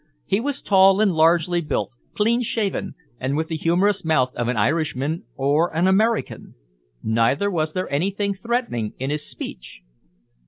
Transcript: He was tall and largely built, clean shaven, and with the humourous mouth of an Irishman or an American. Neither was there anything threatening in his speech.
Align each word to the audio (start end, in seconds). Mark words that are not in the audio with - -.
He 0.25 0.39
was 0.39 0.63
tall 0.63 0.99
and 0.99 1.11
largely 1.13 1.61
built, 1.61 1.91
clean 2.17 2.41
shaven, 2.41 2.95
and 3.19 3.37
with 3.37 3.49
the 3.49 3.55
humourous 3.55 4.03
mouth 4.03 4.33
of 4.33 4.47
an 4.47 4.57
Irishman 4.57 5.25
or 5.35 5.71
an 5.75 5.85
American. 5.85 6.55
Neither 7.03 7.51
was 7.51 7.73
there 7.75 7.87
anything 7.93 8.33
threatening 8.33 8.93
in 8.97 9.11
his 9.11 9.21
speech. 9.29 9.81